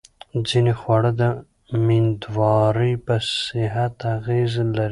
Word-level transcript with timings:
ځینې 0.49 0.73
خواړه 0.79 1.11
د 1.21 1.23
مېندوارۍ 1.85 2.93
په 3.05 3.15
صحت 3.43 3.95
اغېزه 4.15 4.63
لري. 4.77 4.89